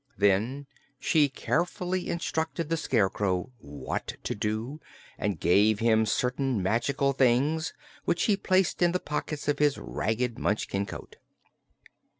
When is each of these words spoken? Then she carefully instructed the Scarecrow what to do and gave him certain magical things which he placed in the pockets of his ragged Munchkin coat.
Then 0.17 0.65
she 0.99 1.29
carefully 1.29 2.09
instructed 2.09 2.69
the 2.69 2.75
Scarecrow 2.75 3.51
what 3.59 4.15
to 4.23 4.33
do 4.33 4.79
and 5.15 5.39
gave 5.39 5.77
him 5.77 6.07
certain 6.07 6.63
magical 6.63 7.13
things 7.13 7.71
which 8.05 8.23
he 8.23 8.35
placed 8.35 8.81
in 8.81 8.93
the 8.93 8.99
pockets 8.99 9.47
of 9.47 9.59
his 9.59 9.77
ragged 9.77 10.39
Munchkin 10.39 10.87
coat. 10.87 11.17